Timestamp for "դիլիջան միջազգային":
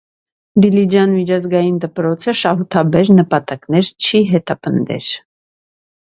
0.63-1.75